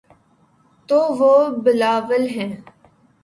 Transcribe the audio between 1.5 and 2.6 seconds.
بلاول ہیں۔